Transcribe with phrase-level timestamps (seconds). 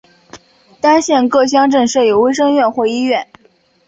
[0.81, 3.27] 单县各乡镇设有卫生院或医院。